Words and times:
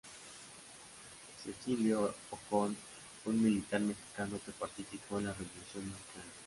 Cecilio 1.43 2.11
Ocón 2.31 2.75
fue 3.23 3.33
un 3.33 3.43
militar 3.43 3.81
mexicano 3.81 4.39
que 4.43 4.51
participó 4.51 5.19
en 5.19 5.25
la 5.27 5.33
Revolución 5.33 5.83
Mexicana. 5.91 6.31